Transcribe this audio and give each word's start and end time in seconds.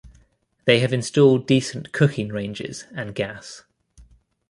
They 0.65 0.79
have 0.79 0.93
installed 0.93 1.45
decent 1.45 1.91
cooking 1.91 2.29
ranges 2.29 2.85
and 2.91 3.13
gas. 3.13 3.65